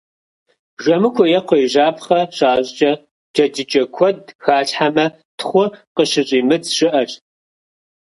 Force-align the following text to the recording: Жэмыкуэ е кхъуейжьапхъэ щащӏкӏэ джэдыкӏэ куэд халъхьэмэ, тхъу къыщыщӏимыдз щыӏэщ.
Жэмыкуэ 0.83 1.25
е 1.37 1.39
кхъуейжьапхъэ 1.45 2.19
щащӏкӏэ 2.35 2.91
джэдыкӏэ 3.33 3.83
куэд 3.95 4.17
халъхьэмэ, 4.43 5.05
тхъу 5.37 5.63
къыщыщӏимыдз 5.95 6.69
щыӏэщ. 6.77 7.11